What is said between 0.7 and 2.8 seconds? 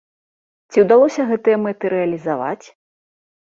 ўдалося гэтыя мэты рэалізаваць?